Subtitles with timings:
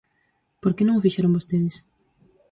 [0.61, 1.75] ¿Por que non o fixeron vostedes?